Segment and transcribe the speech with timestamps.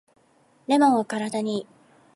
[0.65, 1.67] レモンは体にいい